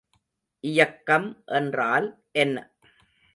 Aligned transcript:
இயக்கம் 0.63 1.43
என்றால் 1.45 2.07
என்ன? 2.31 2.57